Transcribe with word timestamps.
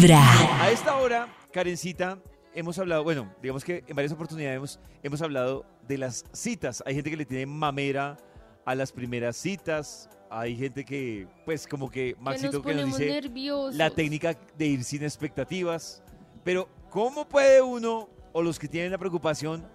Vibra. 0.00 0.62
A 0.62 0.70
esta 0.70 0.96
hora, 0.96 1.26
Karencita, 1.52 2.20
hemos 2.54 2.78
hablado, 2.78 3.02
bueno, 3.02 3.34
digamos 3.42 3.64
que 3.64 3.82
en 3.84 3.96
varias 3.96 4.12
oportunidades 4.12 4.56
hemos, 4.56 4.80
hemos 5.02 5.22
hablado 5.22 5.66
de 5.88 5.98
las 5.98 6.24
citas. 6.32 6.84
Hay 6.86 6.94
gente 6.94 7.10
que 7.10 7.16
le 7.16 7.24
tiene 7.24 7.46
mamera 7.46 8.16
a 8.64 8.76
las 8.76 8.92
primeras 8.92 9.36
citas. 9.36 10.08
Hay 10.30 10.56
gente 10.56 10.84
que, 10.84 11.26
pues, 11.44 11.66
como 11.66 11.90
que 11.90 12.14
Maxito 12.20 12.62
que 12.62 12.74
nos 12.74 12.82
ponemos 12.84 12.98
dice 12.98 13.10
nerviosos. 13.10 13.74
la 13.74 13.90
técnica 13.90 14.36
de 14.56 14.66
ir 14.66 14.84
sin 14.84 15.02
expectativas. 15.02 16.00
Pero, 16.44 16.68
¿cómo 16.90 17.28
puede 17.28 17.60
uno 17.60 18.08
o 18.32 18.40
los 18.40 18.56
que 18.56 18.68
tienen 18.68 18.92
la 18.92 18.98
preocupación 18.98 19.66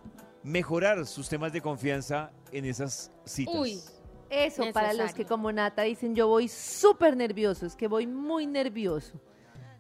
mejorar 0.42 1.06
sus 1.06 1.28
temas 1.28 1.52
de 1.52 1.60
confianza 1.60 2.32
en 2.54 2.64
esas 2.64 3.12
citas? 3.26 3.56
Uy, 3.56 3.78
Eso, 4.30 4.64
para 4.72 4.94
los 4.94 5.00
Necesario. 5.00 5.16
que 5.16 5.26
como 5.26 5.52
Nata 5.52 5.82
dicen, 5.82 6.16
yo 6.16 6.30
voy 6.30 6.48
súper 6.48 7.18
nervioso, 7.18 7.66
es 7.66 7.76
que 7.76 7.90
voy 7.90 8.08
muy 8.08 8.46
nervioso. 8.48 9.20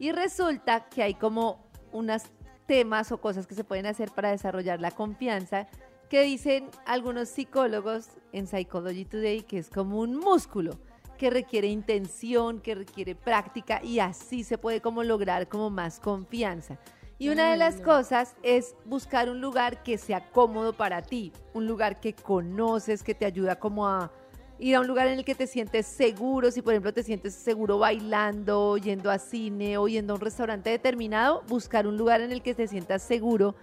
Y 0.04 0.12
resulta 0.12 0.90
que 0.90 1.02
hay 1.02 1.14
como 1.14 1.66
unos 1.93 2.24
temas 2.66 3.14
o 3.14 3.21
cosas 3.21 3.48
que 3.48 3.56
se 3.56 3.64
pueden 3.64 3.86
hacer 3.86 4.11
para 4.11 4.32
desarrollar 4.32 4.82
la 4.82 4.92
confianza 4.92 5.70
que 6.10 6.24
dicen 6.24 6.70
algunos 6.86 7.30
psicólogos 7.30 8.10
en 8.34 8.46
Psychology 8.46 9.06
Today 9.06 9.44
que 9.44 9.60
es 9.60 9.70
como 9.70 10.02
un 10.02 10.18
músculo 10.18 10.78
que 11.18 11.30
requiere 11.30 11.68
intención, 11.68 12.60
que 12.60 12.75
requiere 12.75 13.16
práctica 13.16 13.82
y 13.82 14.00
así 14.00 14.44
se 14.44 14.58
puede 14.58 14.82
como 14.82 15.04
lograr 15.04 15.47
como 15.47 15.70
más 15.70 16.02
confianza. 16.02 16.78
Y 17.18 17.30
una 17.30 17.52
de 17.52 17.56
las 17.56 17.78
no. 17.78 17.86
cosas 17.86 18.36
es 18.44 18.75
buscar 18.83 19.30
un 19.30 19.39
lugar 19.39 19.83
que 19.83 19.97
sea 19.97 20.30
cómodo 20.32 20.74
para 20.74 21.02
ti, 21.02 21.32
un 21.54 21.66
lugar 21.66 22.02
que 22.02 22.14
conoces, 22.14 23.04
que 23.04 23.16
te 23.16 23.25
ayuda 23.25 23.58
como 23.58 23.88
a 23.88 24.11
ir 24.64 24.78
a 24.78 24.80
un 24.80 24.88
lugar 24.88 25.08
en 25.08 25.20
el 25.20 25.26
que 25.26 25.36
te 25.36 25.46
sientes 25.46 25.86
seguro, 25.86 26.50
si 26.50 26.62
por 26.62 26.74
ejemplo 26.74 26.94
te 26.94 27.04
sientes 27.04 27.34
seguro 27.34 27.80
bailando, 27.80 28.78
yendo 28.78 29.12
a 29.12 29.20
cine 29.20 29.78
o 29.78 29.89
yendo 29.89 30.14
a 30.14 30.16
un 30.16 30.22
restaurante 30.22 30.70
determinado, 30.70 31.44
buscar 31.50 31.86
un 31.86 31.98
lugar 31.98 32.22
en 32.22 32.31
el 32.31 32.42
que 32.42 32.56
te 32.56 32.67
sientas 32.67 33.02
seguro. 33.02 33.56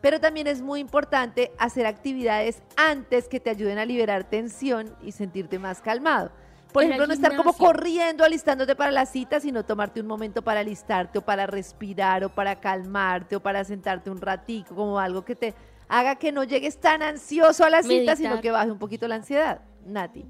Pero 0.00 0.20
también 0.20 0.46
es 0.46 0.62
muy 0.62 0.78
importante 0.78 1.50
hacer 1.58 1.86
actividades 1.86 2.62
antes 2.76 3.26
que 3.26 3.40
te 3.40 3.50
ayuden 3.50 3.78
a 3.78 3.84
liberar 3.84 4.30
tensión 4.30 4.94
y 5.02 5.10
sentirte 5.10 5.58
más 5.58 5.80
calmado. 5.80 6.30
Por 6.72 6.84
ejemplo, 6.84 7.06
no 7.06 7.14
estar 7.14 7.36
como 7.36 7.52
corriendo, 7.52 8.24
alistándote 8.24 8.76
para 8.76 8.92
la 8.92 9.06
cita, 9.06 9.40
sino 9.40 9.64
tomarte 9.64 10.00
un 10.00 10.06
momento 10.06 10.42
para 10.42 10.60
alistarte 10.60 11.18
o 11.18 11.22
para 11.22 11.46
respirar 11.46 12.24
o 12.24 12.28
para 12.28 12.60
calmarte 12.60 13.36
o 13.36 13.40
para 13.40 13.64
sentarte 13.64 14.10
un 14.10 14.20
ratico, 14.20 14.74
como 14.76 15.00
algo 15.00 15.24
que 15.24 15.34
te 15.34 15.54
haga 15.88 16.16
que 16.16 16.32
no 16.32 16.44
llegues 16.44 16.78
tan 16.78 17.02
ansioso 17.02 17.64
a 17.64 17.70
la 17.70 17.82
cita, 17.82 18.14
sino 18.14 18.40
que 18.40 18.50
baje 18.50 18.70
un 18.70 18.78
poquito 18.78 19.08
la 19.08 19.16
ansiedad. 19.16 19.60
Nati. 19.86 20.24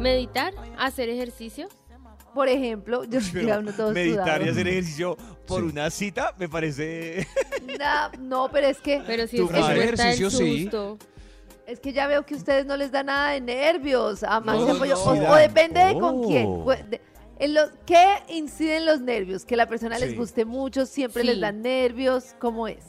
meditar, 0.00 0.52
hacer 0.78 1.08
ejercicio. 1.08 1.68
Por 2.34 2.48
ejemplo, 2.48 3.02
yo 3.04 3.18
Pero 3.32 3.58
uno 3.58 3.72
todo 3.72 3.90
meditar 3.92 4.40
y 4.42 4.48
hacer 4.48 4.68
ejercicio 4.68 5.16
por 5.46 5.62
Sí. 5.62 5.66
una 5.68 5.90
cita 5.90 6.34
me 6.38 6.48
parece... 6.48 7.26
No, 7.78 8.10
no, 8.20 8.50
pero 8.52 8.66
es 8.68 8.78
que 8.80 9.02
Pero 9.06 9.26
si 9.26 9.38
es 9.38 9.48
que 9.50 9.58
ejercicio, 9.58 10.30
sí. 10.30 10.62
susto. 10.62 10.98
es 11.66 11.80
que 11.80 11.92
ya 11.92 12.06
veo 12.06 12.24
que 12.26 12.34
a 12.34 12.36
ustedes 12.36 12.66
no 12.66 12.76
les 12.76 12.90
da 12.92 13.02
nada 13.02 13.30
de 13.32 13.40
nervios. 13.40 14.22
a 14.22 14.40
Max 14.40 14.58
No, 14.60 14.66
no, 14.74 15.30
o, 15.30 15.34
depende 15.36 15.80
de 15.84 15.98
con 15.98 16.22
quién. 16.24 16.62
Pues, 16.64 16.88
de- 16.90 17.00
en 17.38 17.54
los, 17.54 17.70
¿Qué 17.86 18.04
inciden 18.28 18.84
los 18.86 19.00
nervios? 19.00 19.44
Que 19.46 19.56
la 19.56 19.66
persona 19.66 19.98
les 19.98 20.14
guste 20.16 20.44
mucho, 20.44 20.84
siempre 20.86 21.22
Sí. 21.22 21.28
les 21.28 21.40
dan 21.40 21.62
nervios. 21.62 22.34
¿Cómo 22.38 22.68
es? 22.68 22.84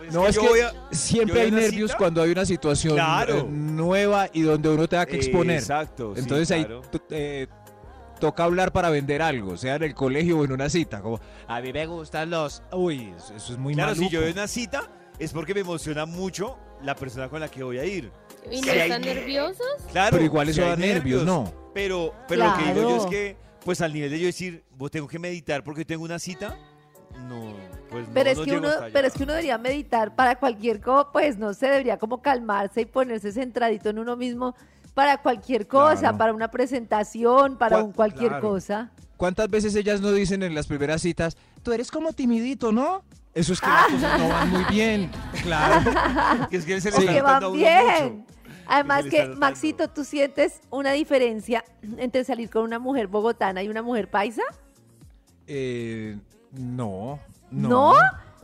Pues 0.00 0.14
No, 0.14 0.26
es 0.26 0.34
yo 0.34 0.40
que 0.42 0.48
voy 0.48 0.60
a- 0.60 0.72
yo 0.72 0.78
siempre 0.92 1.32
voy 1.34 1.40
a 1.42 1.44
hay 1.44 1.50
nervios 1.50 1.90
cita- 1.90 1.98
cuando 1.98 2.22
hay 2.22 2.30
una 2.30 2.46
situación 2.46 2.94
Claro. 2.94 3.38
eh, 3.40 3.44
nueva 3.50 4.28
y 4.32 4.40
donde 4.42 4.68
uno 4.70 4.88
tenga 4.88 5.04
que 5.04 5.16
exponer. 5.16 5.58
Exacto. 5.58 6.14
sí, 6.14 6.20
Entonces 6.22 6.50
ahí 6.50 6.64
claro. 6.64 6.82
eh, 7.10 7.46
toca 8.18 8.44
hablar 8.44 8.72
para 8.72 8.88
vender 8.90 9.20
algo, 9.20 9.56
sea 9.58 9.76
en 9.76 9.82
el 9.82 9.94
colegio 9.94 10.38
o 10.38 10.44
en 10.44 10.52
una 10.52 10.68
cita. 10.70 11.02
Como, 11.02 11.20
a 11.46 11.60
mí 11.60 11.72
me 11.72 11.86
gustan 11.86 12.30
los... 12.30 12.62
Uy, 12.72 13.12
eso, 13.16 13.34
eso 13.34 13.52
es 13.52 13.58
muy 13.58 13.74
Claro, 13.74 13.94
si 13.94 14.08
yo 14.08 14.20
voy 14.20 14.30
a 14.30 14.32
una 14.32 14.48
cita 14.48 14.90
es 15.18 15.32
porque 15.32 15.52
me 15.54 15.60
emociona 15.60 16.06
mucho 16.06 16.56
la 16.82 16.94
persona 16.94 17.28
con 17.28 17.40
la 17.40 17.48
que 17.50 17.62
voy 17.62 17.78
a 17.78 17.84
ir. 17.84 18.10
¿Y 18.50 18.62
no 18.62 18.72
hay 18.72 18.78
están 18.80 19.02
ner- 19.02 19.16
nerviosos? 19.16 19.66
Claro. 19.92 20.12
Pero 20.12 20.24
igual 20.24 20.48
eso 20.48 20.62
hay 20.62 20.70
da 20.70 20.76
nervios, 20.76 21.24
¿no? 21.24 21.52
Pero, 21.74 22.14
pero 22.26 22.46
lo 22.46 22.56
que 22.56 22.64
digo 22.72 22.88
yo 22.90 22.96
es 23.04 23.06
que, 23.06 23.36
pues 23.64 23.82
al 23.82 23.92
nivel 23.92 24.10
de 24.10 24.18
yo 24.18 24.26
decir, 24.26 24.64
vos 24.78 24.90
tengo 24.90 25.06
que 25.06 25.18
meditar 25.18 25.62
porque 25.62 25.84
tengo 25.84 26.04
una 26.04 26.18
cita, 26.18 26.58
no, 27.28 27.54
pues 27.90 28.06
no, 28.08 28.14
Pero 28.14 28.30
es 28.30 28.38
no 28.38 28.44
que 28.44 28.50
llego 28.50 28.60
uno, 28.62 28.68
hasta 28.68 28.84
allá. 28.84 28.92
pero 28.92 29.08
es 29.08 29.14
que 29.14 29.22
uno 29.24 29.32
debería 29.32 29.58
meditar 29.58 30.14
para 30.14 30.36
cualquier 30.38 30.80
cosa, 30.80 31.10
pues 31.12 31.38
no 31.38 31.54
sé, 31.54 31.66
debería 31.66 31.98
como 31.98 32.22
calmarse 32.22 32.82
y 32.82 32.84
ponerse 32.86 33.32
centradito 33.32 33.90
en 33.90 33.98
uno 33.98 34.16
mismo 34.16 34.54
para 34.94 35.18
cualquier 35.18 35.66
cosa, 35.66 36.00
Claro. 36.00 36.18
para 36.18 36.32
una 36.34 36.50
presentación, 36.50 37.56
para 37.56 37.78
un 37.82 37.92
cualquier 37.92 38.30
claro. 38.30 38.48
cosa. 38.48 38.90
¿Cuántas 39.16 39.48
veces 39.50 39.74
ellas 39.76 40.00
no 40.00 40.12
dicen 40.12 40.42
en 40.42 40.54
las 40.54 40.66
primeras 40.66 41.02
citas, 41.02 41.36
tú 41.62 41.72
eres 41.72 41.90
como 41.90 42.12
timidito, 42.12 42.72
¿no? 42.72 43.02
Eso 43.34 43.52
es 43.52 43.60
que 43.60 43.66
las 43.68 43.86
cosas 43.86 44.18
no 44.18 44.28
van 44.28 44.50
muy 44.50 44.64
bien. 44.70 45.10
Claro. 45.42 45.90
Que 46.50 46.56
es 46.56 46.64
que 46.64 46.80
se 46.80 46.90
le 46.90 46.96
O 46.96 47.00
está 47.00 47.12
que 47.12 47.22
van 47.22 47.52
bien. 47.52 48.14
mucho. 48.18 48.26
Además 48.66 49.04
que. 49.04 49.26
Maxito, 49.26 49.88
¿tú 49.88 50.04
sientes 50.04 50.60
una 50.70 50.92
diferencia 50.92 51.64
entre 51.98 52.24
salir 52.24 52.50
con 52.50 52.62
una 52.64 52.78
mujer 52.78 53.06
bogotana 53.08 53.62
y 53.62 53.68
una 53.68 53.82
mujer 53.82 54.08
paisa? 54.10 54.42
Eh, 55.46 56.16
no, 56.52 57.18
¿No? 57.50 57.68
no. 57.68 57.94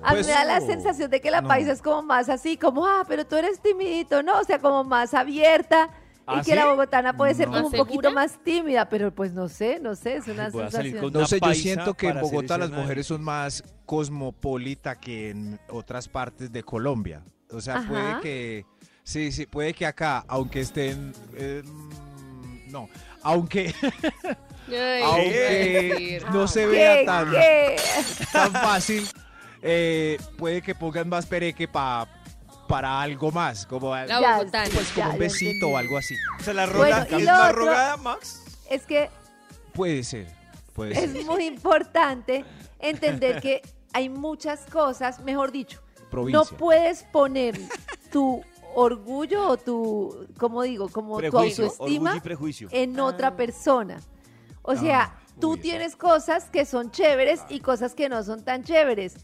A 0.03 0.11
mí 0.11 0.17
Pues, 0.17 0.27
me 0.27 0.33
da 0.33 0.45
la 0.45 0.61
no, 0.61 0.67
sensación 0.67 1.11
de 1.11 1.21
que 1.21 1.31
la 1.31 1.41
no. 1.41 1.49
paisa 1.49 1.73
es 1.73 1.81
como 1.81 2.03
más 2.03 2.29
así, 2.29 2.57
como, 2.59 2.87
ah, 2.87 3.05
pero 3.09 3.27
tú 3.27 3.37
eres 3.37 3.61
timidito, 3.61 4.23
¿no? 4.23 4.39
O 4.39 4.45
sea, 4.45 4.59
como 4.59 4.85
más 4.85 5.15
abierta. 5.15 5.89
Y 6.29 6.39
¿Ah, 6.39 6.43
que 6.45 6.55
la 6.57 6.67
bogotana 6.67 7.17
puede 7.17 7.35
ser 7.35 7.47
No. 7.47 7.55
como 7.55 7.67
un 7.69 7.73
¿Más 7.73 7.79
poquito 7.81 8.11
más 8.13 8.39
tímida, 8.43 8.89
pero 8.89 9.15
pues 9.15 9.33
no 9.33 9.49
sé, 9.49 9.79
no 9.81 9.95
sé, 9.95 10.17
es 10.17 10.27
una 10.27 10.51
sensación. 10.51 10.99
con 11.01 11.13
No 11.13 11.21
una 11.21 11.29
sé, 11.29 11.39
yo 11.41 11.55
siento 11.55 11.95
que 11.95 12.09
en 12.09 12.21
Bogotá 12.21 12.59
las 12.59 12.71
mujeres 12.73 13.07
son 13.07 13.23
más 13.23 13.63
cosmopolita 13.87 14.97
que 14.99 15.31
en 15.31 15.61
otras 15.71 16.09
partes 16.09 16.51
de 16.53 16.63
Colombia. 16.65 17.23
O 17.51 17.61
sea, 17.61 17.77
Ajá. 17.77 17.89
puede 17.89 18.21
que, 18.23 18.67
sí, 19.05 19.31
sí, 19.31 19.47
puede 19.47 19.73
que 19.73 19.87
acá, 19.87 20.25
aunque 20.27 20.61
estén, 20.63 21.13
eh, 21.37 21.63
mm, 21.65 22.71
no, 22.73 22.89
aunque, 23.23 23.73
Ay, 24.69 25.03
aunque 25.03 26.23
no 26.33 26.47
se 26.49 26.61
¿Qué? 26.61 26.67
vea 26.67 27.05
tan, 27.05 27.31
¿Qué? 27.31 27.77
tan 28.33 28.53
fácil, 28.53 29.09
eh, 29.63 30.19
puede 30.39 30.63
que 30.63 30.75
pongan 30.75 31.09
más 31.09 31.27
pereque 31.27 31.69
pa- 31.69 32.09
para 32.69 33.01
algo 33.01 33.31
más, 33.31 33.65
como, 33.67 33.95
La 33.95 34.07
Ya, 34.07 34.39
pues, 34.73 34.89
como 34.93 35.07
ya, 35.07 35.13
un 35.13 35.19
besito 35.19 35.69
o 35.69 35.77
algo 35.77 35.97
así. 35.99 36.17
O 36.41 36.43
sea, 36.43 36.53
la 36.55 36.67
Bueno, 36.67 36.83
rola 36.83 37.07
y 37.11 37.15
es 37.23 37.25
más 37.27 37.51
otro- 37.51 37.59
rogada, 37.67 37.97
Max. 37.99 38.43
Es 38.69 38.83
que 38.83 39.09
Puede 39.73 40.03
ser, 40.03 40.27
puede 40.73 40.95
ser. 40.95 41.05
es 41.17 41.25
muy 41.27 41.45
importante 41.47 42.45
entender 42.81 43.41
que 43.41 43.63
hay 43.93 44.09
muchas 44.09 44.61
cosas, 44.67 45.21
mejor 45.21 45.53
dicho, 45.53 45.81
Provincia. 46.11 46.39
no 46.51 46.57
puedes 46.59 47.05
poner 47.05 47.59
tu 48.11 48.43
orgullo 48.75 49.49
o 49.51 49.57
tu, 49.57 50.27
como 50.39 50.63
digo, 50.63 50.89
como 50.89 51.15
tu 51.15 51.19
Prejuicio, 51.21 51.65
autoestima 51.67 52.11
orgullo 52.11 52.17
y 52.17 52.21
prejuicio. 52.21 52.69
en 52.73 52.99
Ah. 52.99 53.05
otra 53.05 53.37
persona. 53.37 54.01
O 54.67 54.77
sea, 54.77 55.01
Ah, 55.03 55.21
tú 55.41 55.53
uy, 55.53 55.61
tienes 55.61 55.97
cosas 55.97 56.45
que 56.51 56.65
son 56.65 56.91
chéveres 56.91 57.41
y 57.49 57.61
cosas 57.61 57.95
que 57.95 58.09
no 58.09 58.23
son 58.23 58.45
tan 58.45 58.63
chéveres. 58.65 59.15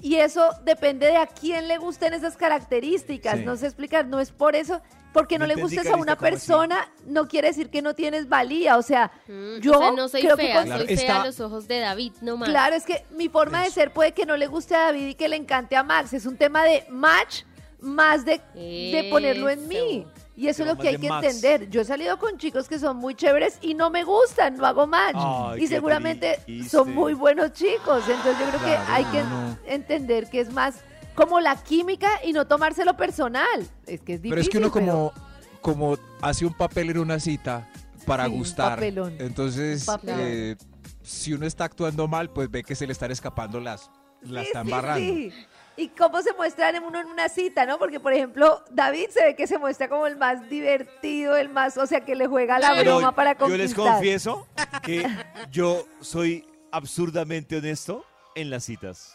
Y 0.00 0.16
eso 0.16 0.50
depende 0.64 1.06
de 1.06 1.16
a 1.16 1.26
quién 1.26 1.66
le 1.68 1.76
gusten 1.78 2.14
esas 2.14 2.36
características. 2.36 3.38
Sí. 3.38 3.44
No 3.44 3.56
sé 3.56 3.66
explicar, 3.66 4.06
no 4.06 4.20
es 4.20 4.30
por 4.30 4.54
eso, 4.54 4.80
porque 5.12 5.38
no, 5.38 5.46
le 5.46 5.56
gustes 5.56 5.88
a 5.90 5.96
una 5.96 6.16
persona, 6.16 6.88
no 7.06 7.26
quiere 7.26 7.48
decir 7.48 7.68
que 7.70 7.82
no 7.82 7.94
tienes 7.94 8.28
valía. 8.28 8.76
O 8.76 8.82
sea, 8.82 9.10
Mm, 9.26 9.58
yo 9.60 9.72
o 9.72 9.78
sea, 9.78 9.90
no 9.92 10.08
soy 10.08 10.20
creo 10.22 10.36
que 10.36 10.42
fea, 10.46 10.54
con- 10.56 10.64
Claro, 10.66 10.86
soy 10.86 10.96
fea 10.96 11.20
a 11.22 11.26
los 11.26 11.40
ojos 11.40 11.66
de 11.66 11.80
David, 11.80 12.12
no 12.20 12.36
más. 12.36 12.48
Claro, 12.48 12.76
es 12.76 12.84
que 12.84 13.04
mi 13.10 13.28
forma 13.28 13.64
de 13.64 13.70
ser 13.70 13.92
puede 13.92 14.12
que 14.12 14.24
no 14.26 14.36
le 14.36 14.46
guste 14.46 14.76
a 14.76 14.82
David 14.86 15.06
y 15.08 15.14
que 15.14 15.28
le 15.28 15.36
encante 15.36 15.74
a 15.76 15.82
Max. 15.82 16.12
Es 16.12 16.26
un 16.26 16.36
tema 16.36 16.62
de 16.64 16.84
match 16.90 17.42
más 17.80 18.24
de, 18.24 18.40
de 18.54 19.08
ponerlo 19.10 19.48
en 19.50 19.66
mí. 19.66 20.06
Y 20.38 20.46
eso 20.48 20.62
es 20.62 20.68
lo 20.68 20.78
que 20.78 20.88
hay 20.88 20.98
que 20.98 21.08
Max. 21.08 21.26
entender. 21.26 21.68
Yo 21.68 21.80
he 21.80 21.84
salido 21.84 22.16
con 22.18 22.38
chicos 22.38 22.68
que 22.68 22.78
son 22.78 22.96
muy 22.96 23.14
chéveres 23.16 23.58
y 23.60 23.74
no 23.74 23.90
me 23.90 24.04
gustan, 24.04 24.56
no 24.56 24.64
hago 24.66 24.86
match. 24.86 25.16
Ay, 25.18 25.64
y 25.64 25.66
seguramente 25.66 26.40
triste. 26.44 26.68
son 26.70 26.94
muy 26.94 27.12
buenos 27.14 27.52
chicos. 27.52 28.04
Entonces 28.08 28.36
yo 28.38 28.46
creo 28.48 28.60
que 28.64 28.76
hay 28.92 29.04
que 29.06 29.22
no. 29.24 29.58
entender 29.66 30.30
que 30.30 30.40
es 30.40 30.52
más 30.52 30.76
como 31.16 31.40
la 31.40 31.56
química 31.56 32.08
y 32.24 32.32
no 32.32 32.46
tomárselo 32.46 32.96
personal. 32.96 33.66
Es 33.86 34.00
que 34.00 34.14
es 34.14 34.22
difícil. 34.22 34.30
Pero 34.30 34.40
es 34.40 34.48
que 34.48 34.58
uno 34.58 34.70
como, 34.70 35.12
como 35.60 35.98
hace 36.22 36.46
un 36.46 36.54
papel 36.54 36.90
en 36.90 36.98
una 36.98 37.18
cita 37.18 37.68
para 38.06 38.26
Sí, 38.26 38.30
un 38.30 38.38
gustar. 38.38 38.74
papelón. 38.76 39.16
Entonces, 39.18 39.80
Un 39.88 39.94
papelón. 39.96 40.20
eh, 40.20 40.56
si 41.02 41.32
uno 41.32 41.46
está 41.46 41.64
actuando 41.64 42.06
mal, 42.06 42.30
pues 42.30 42.48
ve 42.48 42.62
que 42.62 42.76
se 42.76 42.86
le 42.86 42.92
están 42.92 43.10
escapando 43.10 43.58
las, 43.58 43.90
las 44.22 44.42
Sí, 44.44 44.46
están 44.48 44.66
sí, 44.66 44.70
barrando. 44.70 45.00
sí. 45.14 45.32
Y 45.78 45.88
cómo 45.90 46.20
se 46.22 46.32
muestran 46.34 46.74
en 46.74 46.82
uno 46.82 47.00
en 47.00 47.06
una 47.06 47.28
cita, 47.28 47.64
¿no? 47.64 47.78
Porque, 47.78 48.00
por 48.00 48.12
ejemplo, 48.12 48.64
David 48.70 49.10
se 49.10 49.22
ve 49.24 49.36
que 49.36 49.46
se 49.46 49.58
muestra 49.58 49.88
como 49.88 50.06
el 50.08 50.16
más 50.16 50.48
divertido, 50.50 51.36
el 51.36 51.48
más, 51.48 51.78
o 51.78 51.86
sea, 51.86 52.00
que 52.00 52.14
le 52.16 52.26
juega 52.26 52.58
la 52.58 52.74
Pero 52.74 52.96
broma 52.96 53.14
para 53.14 53.32
yo 53.34 53.38
conquistar. 53.38 53.60
les 53.60 53.74
confieso 53.74 54.46
que 54.82 55.06
yo 55.52 55.86
soy 56.00 56.44
absurdamente 56.72 57.56
honesto 57.56 58.04
en 58.34 58.50
las 58.50 58.64
citas. 58.64 59.14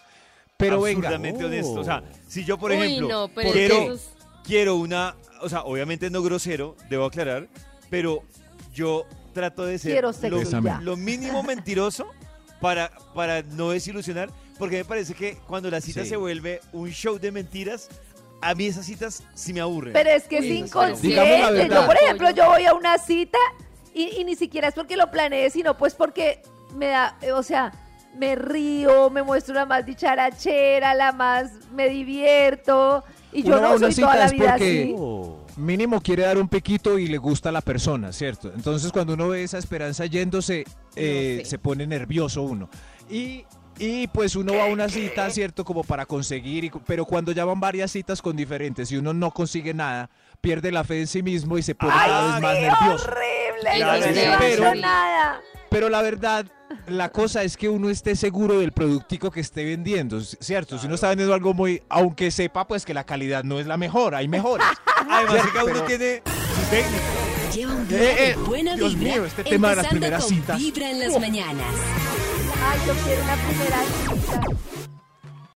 Pero 0.58 0.80
venga. 0.82 1.10
absurdamente 1.10 1.44
Oh. 1.44 1.48
honesto. 1.48 1.80
O 1.82 1.84
sea, 1.84 2.02
si 2.28 2.46
yo, 2.46 2.58
por 2.58 2.72
Uy, 2.72 2.78
ejemplo, 2.78 3.08
no, 3.10 3.28
pero 3.28 3.48
¿por 3.50 3.54
quiero, 3.58 3.94
es- 3.94 4.10
quiero 4.46 4.76
una, 4.78 5.16
o 5.42 5.50
sea, 5.50 5.64
obviamente 5.64 6.10
no 6.10 6.22
grosero, 6.24 6.78
debo 6.90 7.06
aclarar, 7.06 7.50
pero 7.90 8.24
yo 8.74 9.06
trato 9.34 9.66
de 9.66 9.78
ser 9.80 10.02
lo, 10.04 10.80
lo 10.82 10.96
mínimo 10.96 11.44
mentiroso 11.44 12.08
para, 12.62 12.90
para 13.14 13.42
no 13.42 13.72
desilusionar, 13.72 14.30
porque 14.60 14.78
me 14.78 14.86
parece 14.86 15.14
que 15.14 15.38
cuando 15.48 15.70
la 15.70 15.82
cita 15.82 16.04
Sí. 16.04 16.10
se 16.10 16.18
vuelve 16.18 16.62
un 16.74 16.90
show 16.90 17.18
de 17.20 17.32
mentiras, 17.32 17.90
a 18.42 18.54
mí 18.56 18.66
esas 18.68 18.86
citas 18.86 19.24
sí 19.34 19.54
me 19.54 19.62
aburren. 19.62 19.94
Pero 19.94 20.10
es 20.10 20.24
que 20.28 20.38
es 20.40 20.46
la 20.46 20.54
inconsciente. 20.54 21.68
Yo, 21.70 21.86
por 21.86 21.96
ejemplo, 21.98 22.30
yo 22.32 22.46
voy 22.48 22.66
a 22.66 22.74
una 22.74 22.98
cita 22.98 23.38
y, 23.94 24.20
y 24.20 24.24
ni 24.26 24.36
siquiera 24.36 24.68
es 24.68 24.74
porque 24.76 24.98
lo 24.98 25.10
planeé, 25.12 25.50
sino 25.50 25.78
pues 25.78 25.94
porque 25.96 26.42
me 26.76 26.88
da, 26.88 27.18
o 27.36 27.44
sea, 27.44 27.72
me 28.18 28.36
río, 28.36 29.10
me 29.10 29.24
muestro 29.24 29.56
la 29.56 29.66
más 29.66 29.86
dicharachera, 29.86 30.94
la 30.94 31.12
más 31.14 31.52
me 31.74 31.90
divierto. 31.90 33.04
Y 33.32 33.42
yo 33.44 33.54
Uno 33.54 33.62
va 33.62 33.68
a 33.68 33.70
no 33.72 33.76
una 33.78 33.92
soy 33.92 34.04
toda 34.04 34.12
cita 34.14 34.20
la 34.20 34.26
es 34.26 34.32
vida 34.34 34.52
porque- 34.52 34.82
así. 34.84 34.96
Oh. 34.98 35.40
Mínimo 35.56 36.02
quiere 36.02 36.24
dar 36.24 36.40
un 36.40 36.48
piquito 36.48 36.98
y 36.98 37.06
le 37.08 37.18
gusta 37.20 37.50
a 37.50 37.52
la 37.52 37.62
persona, 37.62 38.12
¿cierto? 38.12 38.52
Entonces 38.56 38.92
cuando 38.92 39.14
uno 39.14 39.30
ve 39.30 39.44
esa 39.44 39.60
esperanza 39.60 40.06
yéndose, 40.08 40.66
eh, 40.96 41.42
sé. 41.44 41.50
se 41.52 41.60
pone 41.60 41.86
nervioso 41.86 42.42
uno. 42.42 42.70
Y, 43.10 43.46
y 43.80 44.08
pues 44.08 44.36
uno 44.36 44.54
va 44.56 44.64
a 44.64 44.68
una 44.68 44.88
cita, 44.90 45.30
¿cierto? 45.30 45.64
Como 45.66 45.84
para 45.84 46.06
conseguir, 46.06 46.66
y- 46.66 46.72
pero 46.86 47.06
cuando 47.06 47.32
ya 47.32 47.46
van 47.46 47.60
varias 47.60 47.92
citas 47.92 48.22
con 48.22 48.36
diferentes 48.36 48.92
y 48.92 48.98
uno 48.98 49.14
no 49.14 49.32
consigue 49.32 49.74
nada, 49.74 50.10
pierde 50.42 50.72
la 50.72 50.84
fe 50.84 51.00
en 51.02 51.08
sí 51.08 51.24
mismo 51.24 51.58
y 51.58 51.64
se 51.64 51.76
pone 51.76 51.92
cada 51.94 52.34
vez 52.34 52.42
más 52.42 52.56
¡Qué 52.56 52.62
nervioso. 52.62 53.06
horrible! 53.06 54.38
Pero- 54.40 54.76
nada. 54.76 55.42
Pero 55.70 55.90
la 55.90 56.04
verdad, 56.04 56.46
la 56.88 57.10
cosa 57.10 57.42
es 57.42 57.58
que 57.58 57.68
uno 57.68 57.90
esté 57.90 58.16
seguro 58.16 58.60
del 58.60 58.74
productico 58.74 59.32
que 59.32 59.40
esté 59.40 59.64
vendiendo, 59.66 60.22
¿cierto? 60.22 60.78
Si 60.78 60.86
uno 60.86 60.94
está 60.96 61.10
vendiendo 61.10 61.34
algo 61.34 61.56
muy, 61.56 61.82
aunque 61.90 62.30
sepa 62.30 62.68
pues 62.68 62.86
que 62.86 62.94
la 62.94 63.06
calidad 63.06 63.44
no 63.44 63.60
es 63.60 63.66
la 63.66 63.76
mejor, 63.78 64.14
hay 64.14 64.28
mejores. 64.28 64.68
Además, 65.10 65.44
que 65.46 65.52
cada 65.52 65.66
uno 65.66 65.82
tiene 65.82 66.22
su 66.26 66.70
técnica. 66.70 67.04
Lleva 67.56 67.74
un 67.74 67.88
día 67.88 67.98
Eh, 68.02 68.16
eh, 68.20 68.28
de 68.30 68.36
buena 68.36 68.76
Dios 68.76 68.96
vibra, 68.96 69.14
mío, 69.16 69.26
este 69.26 69.44
tema 69.44 69.70
de 69.72 69.76
las 69.78 69.88
primeras 69.88 70.28
citas. 70.28 70.58
Vibra 70.60 70.92
en 70.92 71.00
las 71.00 71.14
Oh. 71.16 71.20
mañanas. 71.20 71.66
Ay, 72.66 72.80
yo 72.88 72.94
quiero 73.04 73.24
una 73.24 73.36
primera 73.36 73.80
cita. 73.84 74.93